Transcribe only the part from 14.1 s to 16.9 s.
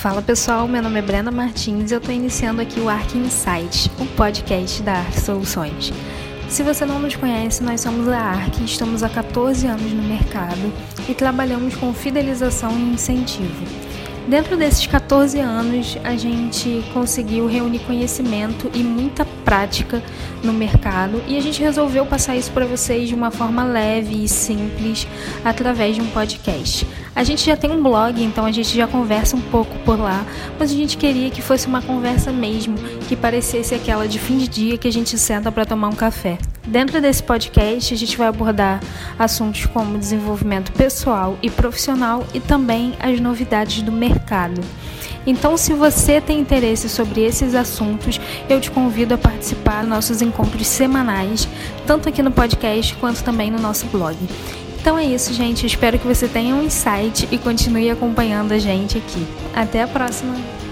Dentro desses 14 anos, a gente